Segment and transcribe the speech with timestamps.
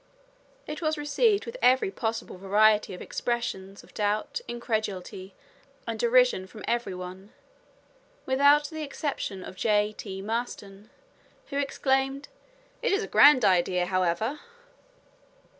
[0.65, 5.35] It was received with every possible variety of expressions of doubt, incredulity,
[5.85, 7.33] and derision from every one,
[8.25, 9.93] with the exception of J.
[9.95, 10.19] T.
[10.23, 10.89] Maston,
[11.51, 12.29] who exclaimed,
[12.81, 14.39] "It is a grand idea, however!"